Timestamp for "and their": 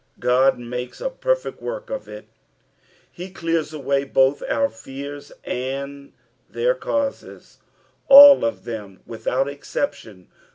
5.43-6.73